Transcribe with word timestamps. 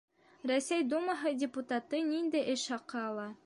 Рәсәй 0.51 0.85
думаһы 0.93 1.33
депутаты 1.43 2.03
ниндәй 2.09 2.51
эш 2.55 2.67
хаҡы 2.75 3.03
ала? 3.07 3.33